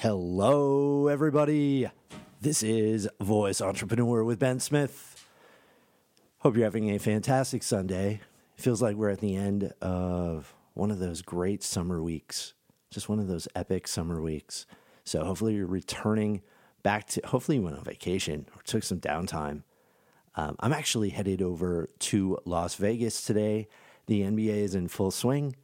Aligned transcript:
Hello, 0.00 1.08
everybody. 1.08 1.88
This 2.42 2.62
is 2.62 3.08
Voice 3.18 3.62
Entrepreneur 3.62 4.22
with 4.24 4.38
Ben 4.38 4.60
Smith. 4.60 5.26
Hope 6.40 6.54
you're 6.54 6.66
having 6.66 6.90
a 6.90 6.98
fantastic 6.98 7.62
Sunday. 7.62 8.20
It 8.58 8.62
Feels 8.62 8.82
like 8.82 8.96
we're 8.96 9.08
at 9.08 9.20
the 9.20 9.34
end 9.34 9.72
of 9.80 10.54
one 10.74 10.90
of 10.90 10.98
those 10.98 11.22
great 11.22 11.62
summer 11.62 12.02
weeks, 12.02 12.52
just 12.90 13.08
one 13.08 13.18
of 13.18 13.26
those 13.26 13.48
epic 13.54 13.88
summer 13.88 14.20
weeks. 14.20 14.66
So, 15.02 15.24
hopefully, 15.24 15.54
you're 15.54 15.66
returning 15.66 16.42
back 16.82 17.06
to, 17.06 17.22
hopefully, 17.24 17.56
you 17.56 17.62
went 17.62 17.78
on 17.78 17.84
vacation 17.84 18.48
or 18.54 18.60
took 18.64 18.82
some 18.82 19.00
downtime. 19.00 19.62
Um, 20.34 20.56
I'm 20.60 20.74
actually 20.74 21.08
headed 21.08 21.40
over 21.40 21.88
to 22.00 22.36
Las 22.44 22.74
Vegas 22.74 23.22
today. 23.22 23.66
The 24.08 24.20
NBA 24.20 24.56
is 24.56 24.74
in 24.74 24.88
full 24.88 25.10
swing. 25.10 25.56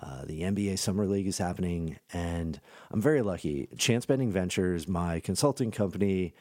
Uh, 0.00 0.24
the 0.24 0.42
NBA 0.42 0.78
Summer 0.78 1.06
League 1.06 1.26
is 1.26 1.38
happening, 1.38 1.98
and 2.12 2.60
I'm 2.90 3.00
very 3.00 3.22
lucky. 3.22 3.68
Chance 3.76 4.06
Betting 4.06 4.30
Ventures, 4.30 4.86
my 4.86 5.18
consulting 5.20 5.70
company, 5.70 6.34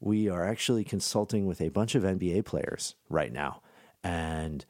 we 0.00 0.28
are 0.28 0.46
actually 0.46 0.84
consulting 0.84 1.46
with 1.46 1.60
a 1.60 1.68
bunch 1.70 1.94
of 1.94 2.04
NBA 2.04 2.44
players 2.44 2.94
right 3.08 3.32
now. 3.32 3.62
And 4.04 4.64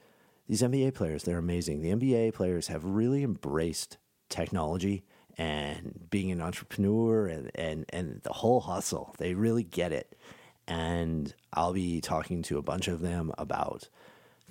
these 0.48 0.62
NBA 0.62 0.94
players, 0.94 1.22
they're 1.22 1.38
amazing. 1.38 1.82
The 1.82 1.90
NBA 1.90 2.34
players 2.34 2.68
have 2.68 2.84
really 2.84 3.22
embraced 3.22 3.98
technology 4.28 5.04
and 5.38 6.06
being 6.10 6.30
an 6.30 6.40
entrepreneur 6.40 7.26
and, 7.26 7.50
and, 7.54 7.84
and 7.90 8.20
the 8.22 8.32
whole 8.32 8.60
hustle. 8.60 9.14
They 9.18 9.34
really 9.34 9.62
get 9.62 9.92
it. 9.92 10.18
And 10.66 11.32
I'll 11.52 11.72
be 11.72 12.00
talking 12.00 12.42
to 12.42 12.58
a 12.58 12.62
bunch 12.62 12.88
of 12.88 13.00
them 13.00 13.32
about 13.38 13.88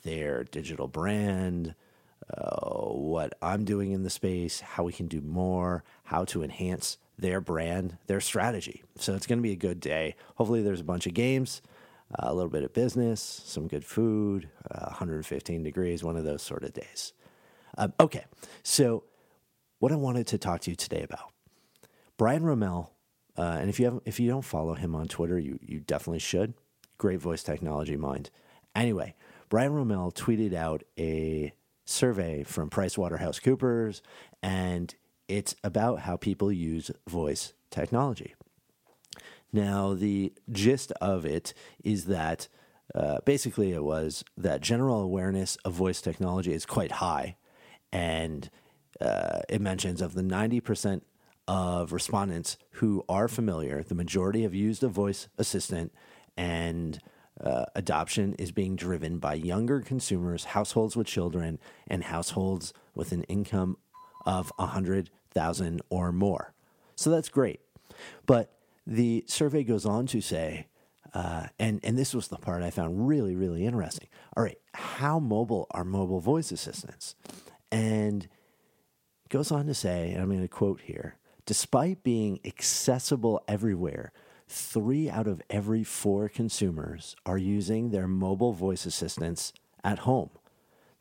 their 0.03 0.43
digital 0.43 0.87
brand, 0.87 1.75
what 3.09 3.33
I'm 3.41 3.65
doing 3.65 3.91
in 3.91 4.03
the 4.03 4.09
space, 4.09 4.59
how 4.61 4.83
we 4.83 4.93
can 4.93 5.07
do 5.07 5.21
more, 5.21 5.83
how 6.03 6.25
to 6.25 6.43
enhance 6.43 6.97
their 7.17 7.41
brand, 7.41 7.97
their 8.07 8.21
strategy. 8.21 8.83
So 8.95 9.15
it's 9.15 9.27
going 9.27 9.39
to 9.39 9.43
be 9.43 9.51
a 9.51 9.57
good 9.57 9.79
day. 9.79 10.15
Hopefully, 10.35 10.61
there's 10.61 10.79
a 10.79 10.85
bunch 10.85 11.05
of 11.05 11.13
games, 11.13 11.61
uh, 12.17 12.27
a 12.27 12.33
little 12.33 12.49
bit 12.49 12.63
of 12.63 12.73
business, 12.73 13.41
some 13.45 13.67
good 13.67 13.83
food, 13.83 14.49
uh, 14.71 14.85
115 14.85 15.63
degrees, 15.63 16.03
one 16.03 16.15
of 16.15 16.23
those 16.23 16.41
sort 16.41 16.63
of 16.63 16.73
days. 16.73 17.13
Um, 17.77 17.93
okay, 17.99 18.25
so 18.63 19.03
what 19.79 19.91
I 19.91 19.95
wanted 19.95 20.27
to 20.27 20.37
talk 20.37 20.61
to 20.61 20.69
you 20.69 20.75
today 20.75 21.03
about 21.03 21.31
Brian 22.17 22.43
Roemmele, 22.43 22.89
uh, 23.37 23.57
and 23.59 23.69
if 23.69 23.79
you 23.79 23.85
have, 23.85 23.99
if 24.05 24.19
you 24.19 24.29
don't 24.29 24.43
follow 24.43 24.73
him 24.73 24.95
on 24.95 25.07
Twitter, 25.07 25.39
you 25.39 25.59
you 25.61 25.79
definitely 25.79 26.19
should. 26.19 26.53
Great 26.97 27.19
voice 27.19 27.43
technology 27.43 27.95
mind. 27.95 28.29
Anyway, 28.75 29.15
Brian 29.47 29.71
Roemmele 29.71 30.13
tweeted 30.13 30.53
out 30.53 30.83
a 30.97 31.53
survey 31.89 32.43
from 32.43 32.69
PricewaterhouseCoopers, 32.69 34.01
and 34.41 34.93
it's 35.27 35.55
about 35.63 36.01
how 36.01 36.17
people 36.17 36.51
use 36.51 36.91
voice 37.07 37.53
technology. 37.69 38.35
Now, 39.51 39.93
the 39.93 40.33
gist 40.51 40.91
of 41.01 41.25
it 41.25 41.53
is 41.83 42.05
that 42.05 42.47
uh, 42.93 43.19
basically 43.25 43.71
it 43.71 43.83
was 43.83 44.23
that 44.37 44.61
general 44.61 45.01
awareness 45.01 45.55
of 45.57 45.73
voice 45.73 46.01
technology 46.01 46.53
is 46.53 46.65
quite 46.65 46.93
high, 46.93 47.37
and 47.91 48.49
uh, 49.01 49.39
it 49.49 49.61
mentions 49.61 50.01
of 50.01 50.13
the 50.13 50.21
90% 50.21 51.01
of 51.47 51.91
respondents 51.91 52.57
who 52.73 53.03
are 53.09 53.27
familiar, 53.27 53.81
the 53.81 53.95
majority 53.95 54.43
have 54.43 54.53
used 54.53 54.83
a 54.83 54.87
voice 54.87 55.27
assistant 55.39 55.91
and 56.37 56.99
uh, 57.43 57.65
adoption 57.75 58.33
is 58.33 58.51
being 58.51 58.75
driven 58.75 59.19
by 59.19 59.33
younger 59.33 59.81
consumers, 59.81 60.45
households 60.45 60.95
with 60.95 61.07
children, 61.07 61.59
and 61.87 62.03
households 62.03 62.73
with 62.93 63.11
an 63.11 63.23
income 63.23 63.77
of 64.25 64.51
100,000 64.57 65.81
or 65.89 66.11
more. 66.11 66.53
So 66.95 67.09
that's 67.09 67.29
great. 67.29 67.61
But 68.25 68.51
the 68.85 69.23
survey 69.27 69.63
goes 69.63 69.85
on 69.85 70.07
to 70.07 70.21
say, 70.21 70.67
uh, 71.13 71.47
and, 71.57 71.79
and 71.83 71.97
this 71.97 72.13
was 72.13 72.27
the 72.27 72.37
part 72.37 72.61
I 72.61 72.69
found 72.69 73.07
really, 73.07 73.35
really 73.35 73.65
interesting. 73.65 74.07
All 74.35 74.43
right, 74.43 74.59
how 74.73 75.19
mobile 75.19 75.67
are 75.71 75.83
mobile 75.83 76.19
voice 76.19 76.51
assistants? 76.51 77.15
And 77.71 78.27
goes 79.29 79.51
on 79.51 79.67
to 79.67 79.73
say, 79.73 80.11
and 80.11 80.21
I'm 80.21 80.29
going 80.29 80.41
to 80.41 80.47
quote 80.47 80.81
here 80.81 81.15
despite 81.49 82.03
being 82.03 82.39
accessible 82.45 83.43
everywhere, 83.47 84.11
three 84.49 85.09
out 85.09 85.27
of 85.27 85.43
every 85.49 85.83
four 85.83 86.27
consumers 86.27 87.15
are 87.25 87.37
using 87.37 87.91
their 87.91 88.07
mobile 88.07 88.51
voice 88.51 88.85
assistants 88.85 89.53
at 89.83 89.99
home. 89.99 90.31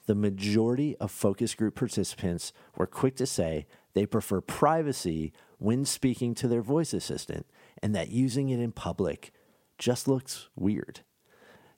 The 0.06 0.14
majority 0.14 0.96
of 0.98 1.10
focus 1.10 1.54
group 1.54 1.74
participants 1.74 2.52
were 2.76 2.86
quick 2.86 3.16
to 3.16 3.26
say 3.26 3.66
they 3.94 4.06
prefer 4.06 4.42
privacy 4.42 5.32
when 5.58 5.84
speaking 5.86 6.34
to 6.36 6.48
their 6.48 6.60
voice 6.60 6.92
assistant 6.92 7.46
and 7.82 7.94
that 7.94 8.10
using 8.10 8.50
it 8.50 8.60
in 8.60 8.70
public 8.70 9.32
just 9.78 10.06
looks 10.06 10.48
weird. 10.54 11.00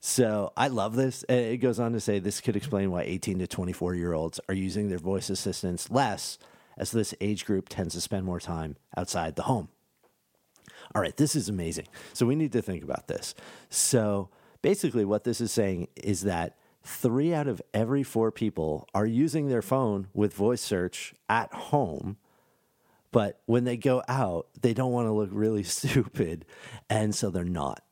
So 0.00 0.52
I 0.56 0.68
love 0.68 0.96
this. 0.96 1.24
Uh, 1.30 1.34
it 1.34 1.58
goes 1.58 1.78
on 1.78 1.92
to 1.92 2.00
say 2.00 2.18
this 2.18 2.40
could 2.40 2.56
explain 2.56 2.90
why 2.90 3.02
18 3.02 3.38
to 3.40 3.46
24 3.46 3.94
year 3.94 4.12
olds 4.12 4.40
are 4.48 4.54
using 4.54 4.88
their 4.88 4.98
voice 4.98 5.30
assistants 5.30 5.90
less, 5.90 6.38
as 6.76 6.90
this 6.90 7.14
age 7.20 7.44
group 7.44 7.68
tends 7.68 7.94
to 7.94 8.00
spend 8.00 8.24
more 8.24 8.40
time 8.40 8.76
outside 8.96 9.36
the 9.36 9.42
home. 9.42 9.68
All 10.94 11.02
right, 11.02 11.16
this 11.16 11.36
is 11.36 11.48
amazing. 11.48 11.86
So 12.12 12.26
we 12.26 12.34
need 12.36 12.52
to 12.52 12.62
think 12.62 12.82
about 12.82 13.08
this. 13.08 13.34
So 13.68 14.28
basically, 14.62 15.04
what 15.04 15.24
this 15.24 15.40
is 15.40 15.52
saying 15.52 15.88
is 15.96 16.22
that 16.22 16.56
three 16.82 17.34
out 17.34 17.46
of 17.46 17.60
every 17.74 18.02
four 18.02 18.30
people 18.30 18.88
are 18.94 19.06
using 19.06 19.48
their 19.48 19.62
phone 19.62 20.08
with 20.14 20.34
voice 20.34 20.62
search 20.62 21.14
at 21.28 21.52
home. 21.52 22.16
But 23.12 23.40
when 23.46 23.64
they 23.64 23.76
go 23.76 24.02
out, 24.08 24.46
they 24.60 24.72
don't 24.72 24.92
want 24.92 25.06
to 25.06 25.12
look 25.12 25.30
really 25.32 25.62
stupid. 25.64 26.44
And 26.88 27.14
so 27.14 27.30
they're 27.30 27.44
not. 27.44 27.82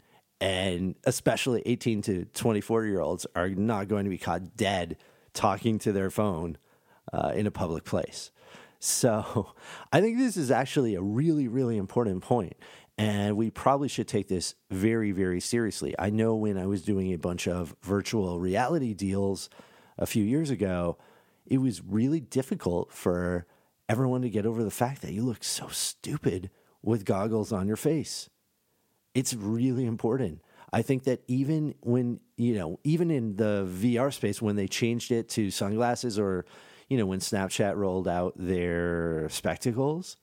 And 0.40 0.94
especially 1.04 1.62
18 1.66 2.02
to 2.02 2.24
24 2.26 2.84
year 2.84 3.00
olds 3.00 3.26
are 3.34 3.48
not 3.48 3.88
going 3.88 4.04
to 4.04 4.10
be 4.10 4.18
caught 4.18 4.56
dead 4.56 4.96
talking 5.34 5.78
to 5.80 5.92
their 5.92 6.10
phone 6.10 6.58
uh, 7.12 7.32
in 7.34 7.46
a 7.46 7.50
public 7.50 7.84
place. 7.84 8.30
So 8.78 9.54
I 9.92 10.00
think 10.00 10.18
this 10.18 10.36
is 10.36 10.50
actually 10.50 10.94
a 10.94 11.02
really, 11.02 11.48
really 11.48 11.76
important 11.76 12.22
point. 12.22 12.54
And 12.96 13.36
we 13.36 13.50
probably 13.50 13.88
should 13.88 14.08
take 14.08 14.26
this 14.26 14.56
very, 14.70 15.12
very 15.12 15.40
seriously. 15.40 15.94
I 15.98 16.10
know 16.10 16.34
when 16.34 16.58
I 16.58 16.66
was 16.66 16.82
doing 16.82 17.12
a 17.12 17.18
bunch 17.18 17.46
of 17.46 17.76
virtual 17.80 18.40
reality 18.40 18.92
deals 18.92 19.48
a 19.96 20.06
few 20.06 20.24
years 20.24 20.50
ago, 20.50 20.98
it 21.46 21.58
was 21.58 21.80
really 21.80 22.18
difficult 22.18 22.92
for 22.92 23.46
everyone 23.88 24.22
to 24.22 24.28
get 24.28 24.46
over 24.46 24.64
the 24.64 24.70
fact 24.70 25.02
that 25.02 25.12
you 25.12 25.22
look 25.22 25.44
so 25.44 25.68
stupid 25.68 26.50
with 26.82 27.04
goggles 27.04 27.52
on 27.52 27.68
your 27.68 27.76
face. 27.76 28.28
It's 29.14 29.32
really 29.32 29.86
important. 29.86 30.42
I 30.72 30.82
think 30.82 31.04
that 31.04 31.22
even 31.28 31.74
when, 31.80 32.20
you 32.36 32.54
know, 32.54 32.80
even 32.82 33.10
in 33.12 33.36
the 33.36 33.66
VR 33.70 34.12
space, 34.12 34.42
when 34.42 34.56
they 34.56 34.66
changed 34.66 35.12
it 35.12 35.28
to 35.30 35.50
sunglasses 35.50 36.18
or, 36.18 36.44
you 36.88 36.96
know, 36.96 37.06
when 37.06 37.20
Snapchat 37.20 37.76
rolled 37.76 38.08
out 38.08 38.34
their 38.36 39.28
spectacles, 39.28 40.16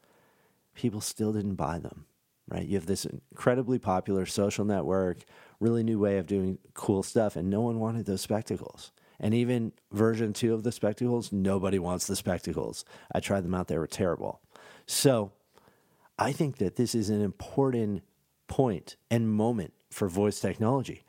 people 0.73 1.01
still 1.01 1.33
didn't 1.33 1.55
buy 1.55 1.79
them 1.79 2.05
right? 2.47 2.65
You 2.65 2.75
have 2.75 2.85
this 2.85 3.05
incredibly 3.05 3.79
popular 3.79 4.25
social 4.25 4.65
network, 4.65 5.19
really 5.59 5.83
new 5.83 5.99
way 5.99 6.17
of 6.17 6.27
doing 6.27 6.59
cool 6.73 7.03
stuff, 7.03 7.35
and 7.35 7.49
no 7.49 7.61
one 7.61 7.79
wanted 7.79 8.05
those 8.05 8.21
spectacles. 8.21 8.91
And 9.19 9.33
even 9.33 9.71
version 9.91 10.33
two 10.33 10.53
of 10.53 10.63
the 10.63 10.71
spectacles, 10.71 11.31
nobody 11.31 11.79
wants 11.79 12.05
the 12.05 12.15
spectacles. 12.15 12.83
I 13.13 13.19
tried 13.19 13.45
them 13.45 13.53
out, 13.53 13.67
they 13.67 13.77
were 13.77 13.87
terrible. 13.87 14.41
So 14.85 15.31
I 16.19 16.31
think 16.31 16.57
that 16.57 16.75
this 16.75 16.93
is 16.93 17.09
an 17.09 17.21
important 17.21 18.03
point 18.47 18.95
and 19.09 19.29
moment 19.29 19.73
for 19.89 20.07
voice 20.07 20.39
technology. 20.39 21.03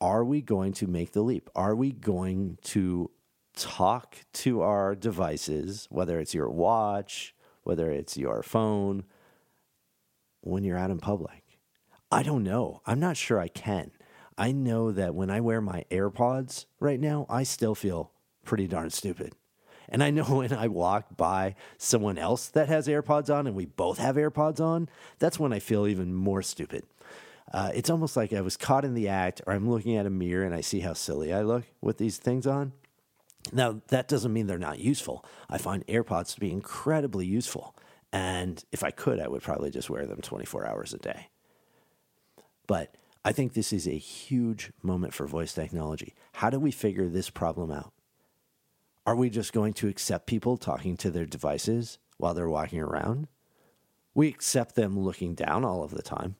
Are 0.00 0.24
we 0.24 0.42
going 0.42 0.72
to 0.74 0.86
make 0.86 1.12
the 1.12 1.22
leap? 1.22 1.48
Are 1.54 1.74
we 1.74 1.92
going 1.92 2.58
to 2.62 3.10
talk 3.56 4.18
to 4.32 4.62
our 4.62 4.94
devices, 4.94 5.86
whether 5.90 6.20
it's 6.20 6.34
your 6.34 6.48
watch, 6.48 7.34
whether 7.62 7.90
it's 7.90 8.16
your 8.16 8.42
phone, 8.42 9.04
when 10.40 10.64
you're 10.64 10.78
out 10.78 10.90
in 10.90 10.98
public? 10.98 11.42
I 12.10 12.22
don't 12.22 12.44
know. 12.44 12.80
I'm 12.86 13.00
not 13.00 13.16
sure 13.16 13.40
I 13.40 13.48
can. 13.48 13.90
I 14.36 14.52
know 14.52 14.92
that 14.92 15.14
when 15.14 15.30
I 15.30 15.40
wear 15.40 15.60
my 15.60 15.84
AirPods 15.90 16.66
right 16.80 17.00
now, 17.00 17.26
I 17.28 17.44
still 17.44 17.74
feel 17.74 18.12
pretty 18.44 18.66
darn 18.66 18.90
stupid. 18.90 19.34
And 19.88 20.02
I 20.02 20.10
know 20.10 20.24
when 20.36 20.52
I 20.52 20.68
walk 20.68 21.16
by 21.16 21.54
someone 21.78 22.18
else 22.18 22.48
that 22.48 22.68
has 22.68 22.88
AirPods 22.88 23.34
on 23.34 23.46
and 23.46 23.56
we 23.56 23.66
both 23.66 23.98
have 23.98 24.16
AirPods 24.16 24.60
on, 24.60 24.88
that's 25.18 25.38
when 25.38 25.52
I 25.52 25.58
feel 25.58 25.86
even 25.86 26.14
more 26.14 26.42
stupid. 26.42 26.84
Uh, 27.52 27.70
it's 27.74 27.90
almost 27.90 28.16
like 28.16 28.32
I 28.32 28.40
was 28.40 28.56
caught 28.56 28.84
in 28.84 28.94
the 28.94 29.08
act, 29.08 29.42
or 29.46 29.52
I'm 29.52 29.70
looking 29.70 29.96
at 29.96 30.06
a 30.06 30.10
mirror 30.10 30.44
and 30.44 30.54
I 30.54 30.60
see 30.60 30.80
how 30.80 30.94
silly 30.94 31.32
I 31.32 31.42
look 31.42 31.64
with 31.80 31.98
these 31.98 32.16
things 32.16 32.46
on. 32.46 32.72
Now, 33.52 33.80
that 33.88 34.08
doesn't 34.08 34.32
mean 34.32 34.46
they're 34.46 34.58
not 34.58 34.78
useful. 34.78 35.24
I 35.50 35.58
find 35.58 35.86
AirPods 35.86 36.34
to 36.34 36.40
be 36.40 36.50
incredibly 36.50 37.26
useful. 37.26 37.76
And 38.12 38.64
if 38.72 38.82
I 38.82 38.90
could, 38.90 39.20
I 39.20 39.28
would 39.28 39.42
probably 39.42 39.70
just 39.70 39.90
wear 39.90 40.06
them 40.06 40.20
24 40.20 40.66
hours 40.66 40.94
a 40.94 40.98
day. 40.98 41.28
But 42.66 42.96
I 43.24 43.32
think 43.32 43.52
this 43.52 43.72
is 43.72 43.86
a 43.86 43.98
huge 43.98 44.70
moment 44.82 45.14
for 45.14 45.26
voice 45.26 45.52
technology. 45.52 46.14
How 46.34 46.50
do 46.50 46.58
we 46.58 46.70
figure 46.70 47.08
this 47.08 47.30
problem 47.30 47.70
out? 47.70 47.92
Are 49.06 49.16
we 49.16 49.30
just 49.30 49.52
going 49.52 49.74
to 49.74 49.88
accept 49.88 50.26
people 50.26 50.56
talking 50.56 50.96
to 50.98 51.10
their 51.10 51.26
devices 51.26 51.98
while 52.16 52.34
they're 52.34 52.48
walking 52.48 52.80
around? 52.80 53.28
We 54.14 54.28
accept 54.28 54.76
them 54.76 54.98
looking 54.98 55.34
down 55.34 55.64
all 55.64 55.82
of 55.82 55.90
the 55.90 56.02
time. 56.02 56.36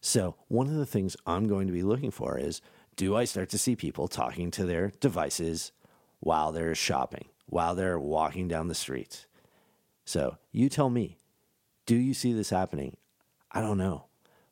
So, 0.00 0.36
one 0.48 0.68
of 0.68 0.74
the 0.74 0.86
things 0.86 1.16
I'm 1.26 1.48
going 1.48 1.66
to 1.66 1.72
be 1.72 1.82
looking 1.82 2.10
for 2.10 2.38
is 2.38 2.60
do 2.96 3.14
I 3.16 3.24
start 3.24 3.50
to 3.50 3.58
see 3.58 3.76
people 3.76 4.08
talking 4.08 4.50
to 4.52 4.64
their 4.64 4.92
devices 5.00 5.72
while 6.20 6.52
they're 6.52 6.74
shopping, 6.74 7.26
while 7.46 7.74
they're 7.74 7.98
walking 7.98 8.48
down 8.48 8.68
the 8.68 8.74
streets. 8.74 9.26
So, 10.04 10.38
you 10.52 10.68
tell 10.68 10.90
me, 10.90 11.18
do 11.86 11.94
you 11.96 12.14
see 12.14 12.32
this 12.32 12.50
happening? 12.50 12.96
I 13.52 13.60
don't 13.60 13.78
know. 13.78 14.04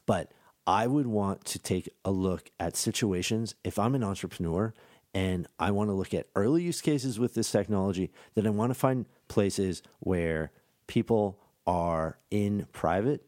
But 0.05 0.33
I 0.67 0.87
would 0.87 1.07
want 1.07 1.45
to 1.47 1.59
take 1.59 1.89
a 2.05 2.11
look 2.11 2.51
at 2.59 2.77
situations 2.77 3.55
if 3.65 3.79
I'm 3.79 3.95
an 3.95 4.05
entrepreneur 4.05 4.75
and 5.15 5.47
I 5.59 5.71
want 5.71 5.89
to 5.89 5.95
look 5.95 6.13
at 6.13 6.27
early 6.35 6.63
use 6.63 6.81
cases 6.83 7.19
with 7.19 7.35
this 7.35 7.51
technology, 7.51 8.11
then 8.35 8.47
I 8.47 8.51
want 8.51 8.71
to 8.71 8.79
find 8.79 9.07
places 9.29 9.83
where 10.01 10.51
people 10.87 11.39
are 11.67 12.19
in 12.31 12.67
private 12.73 13.25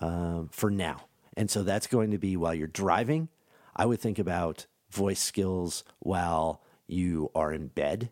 um, 0.00 0.48
for 0.50 0.70
now. 0.70 1.04
And 1.36 1.50
so 1.50 1.62
that's 1.62 1.86
going 1.86 2.10
to 2.10 2.18
be 2.18 2.36
while 2.36 2.54
you're 2.54 2.66
driving. 2.66 3.28
I 3.76 3.86
would 3.86 4.00
think 4.00 4.18
about 4.18 4.66
voice 4.90 5.22
skills 5.22 5.84
while 6.00 6.62
you 6.90 7.30
are 7.34 7.52
in 7.52 7.68
bed. 7.68 8.10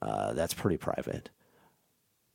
Uh, 0.00 0.32
that's 0.32 0.54
pretty 0.54 0.76
private. 0.76 1.30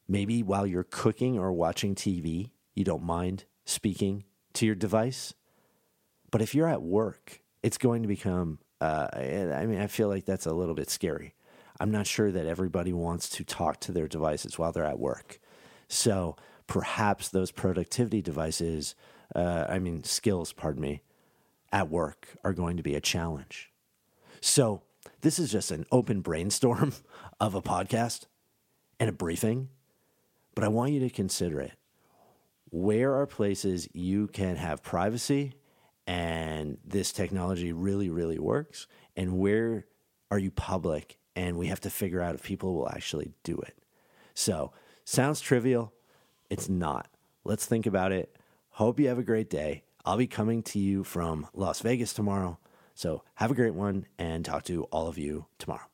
Maybe 0.08 0.44
while 0.44 0.68
you're 0.68 0.84
cooking 0.84 1.40
or 1.40 1.52
watching 1.52 1.96
TV, 1.96 2.52
you 2.76 2.84
don't 2.84 3.04
mind 3.04 3.46
speaking 3.66 4.26
to 4.54 4.66
your 4.66 4.76
device. 4.76 5.34
But 6.32 6.42
if 6.42 6.54
you're 6.54 6.68
at 6.68 6.82
work, 6.82 7.42
it's 7.62 7.78
going 7.78 8.02
to 8.02 8.08
become, 8.08 8.60
uh, 8.82 9.08
I 9.14 9.66
mean, 9.66 9.80
I 9.80 9.88
feel 9.88 10.10
like 10.10 10.26
that's 10.26 10.46
a 10.46 10.54
little 10.54 10.76
bit 10.76 10.90
scary. 10.90 11.36
I'm 11.80 11.92
not 11.92 12.08
sure 12.08 12.32
that 12.32 12.46
everybody 12.46 12.94
wants 12.94 13.30
to 13.30 13.44
talk 13.44 13.80
to 13.82 13.92
their 13.92 14.08
devices 14.08 14.58
while 14.58 14.72
they're 14.72 14.86
at 14.86 15.00
work. 15.00 15.40
So 15.88 16.36
perhaps 16.68 17.30
those 17.30 17.52
productivity 17.52 18.22
devices, 18.22 18.96
uh, 19.36 19.66
I 19.70 19.80
mean, 19.80 20.04
skills, 20.04 20.54
pardon 20.54 20.82
me, 20.82 21.02
at 21.72 21.90
work 21.90 22.28
are 22.44 22.54
going 22.54 22.78
to 22.78 22.84
be 22.84 22.96
a 22.96 23.02
challenge. 23.02 23.72
So 24.42 24.84
this 25.22 25.40
is 25.40 25.52
just 25.52 25.72
an 25.72 25.86
open 25.92 26.22
brainstorm 26.22 26.94
of 27.40 27.56
a 27.56 27.62
podcast 27.62 28.26
and 29.00 29.10
a 29.10 29.14
briefing, 29.14 29.70
but 30.56 30.64
I 30.64 30.68
want 30.68 30.92
you 30.92 31.00
to 31.02 31.10
consider 31.10 31.60
it. 31.60 31.74
Where 32.70 33.14
are 33.16 33.28
places 33.28 33.88
you 33.94 34.28
can 34.28 34.56
have 34.56 34.82
privacy 34.82 35.54
and 36.08 36.78
this 36.84 37.12
technology 37.12 37.72
really, 37.72 38.10
really 38.10 38.40
works? 38.40 38.88
And 39.16 39.38
where 39.38 39.86
are 40.32 40.40
you 40.40 40.52
public 40.52 41.20
and 41.36 41.58
we 41.58 41.68
have 41.68 41.82
to 41.82 41.90
figure 41.90 42.22
out 42.22 42.36
if 42.36 42.44
people 42.44 42.76
will 42.76 42.90
actually 42.90 43.34
do 43.44 43.58
it? 43.58 43.78
So, 44.34 44.74
sounds 45.06 45.40
trivial. 45.40 45.94
It's 46.50 46.68
not. 46.68 47.08
Let's 47.44 47.66
think 47.66 47.86
about 47.86 48.12
it. 48.12 48.36
Hope 48.72 49.00
you 49.00 49.08
have 49.08 49.20
a 49.20 49.24
great 49.24 49.50
day. 49.50 49.84
I'll 50.06 50.18
be 50.18 50.28
coming 50.28 50.64
to 50.64 50.80
you 50.80 51.04
from 51.04 51.48
Las 51.54 51.80
Vegas 51.82 52.14
tomorrow. 52.14 52.58
So 52.94 53.24
have 53.36 53.52
a 53.52 53.56
great 53.56 53.74
one 53.74 54.06
and 54.18 54.46
talk 54.46 54.64
to 54.66 54.84
all 54.86 55.08
of 55.08 55.18
you 55.18 55.46
tomorrow. 55.58 55.93